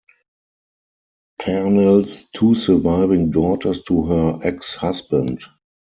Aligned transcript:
Parnell's 1.39 2.23
two 2.35 2.55
surviving 2.55 3.29
daughters 3.29 3.83
to 3.83 4.01
her 4.07 4.39
ex-husband. 4.41 5.43